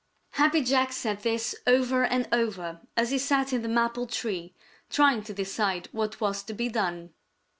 [0.31, 4.55] Happy Jack said this over and over as he sat in the maple tree,
[4.89, 7.13] trying to decide what was to be done.